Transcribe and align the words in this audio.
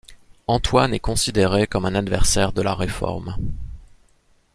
Antoine 0.47 0.95
est 0.95 0.99
considéré 0.99 1.67
comme 1.67 1.85
un 1.85 1.93
adversaire 1.93 2.53
de 2.53 2.63
la 2.63 2.73
Réforme. 2.73 3.35